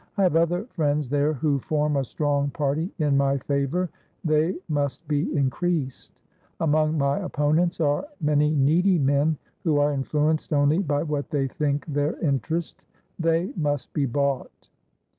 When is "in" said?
2.97-3.15